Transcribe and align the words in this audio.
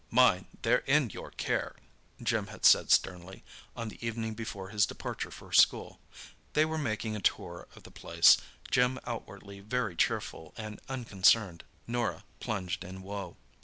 "Mind, 0.09 0.45
they're 0.63 0.79
in 0.87 1.11
your 1.11 1.29
care," 1.29 1.75
Jim 2.23 2.47
had 2.47 2.65
said 2.65 2.89
sternly, 2.89 3.43
on 3.75 3.89
the 3.89 4.03
evening 4.03 4.33
before 4.33 4.69
his 4.69 4.87
departure 4.87 5.29
for 5.29 5.53
school. 5.53 5.99
They 6.53 6.65
were 6.65 6.79
making 6.79 7.15
a 7.15 7.21
tour 7.21 7.67
of 7.75 7.83
the 7.83 7.91
place—Jim 7.91 8.97
outwardly 9.05 9.59
very 9.59 9.95
cheerful 9.95 10.55
and 10.57 10.79
unconcerned; 10.89 11.63
Norah 11.85 12.23
plunged 12.39 12.83
in 12.83 13.03
woe. 13.03 13.37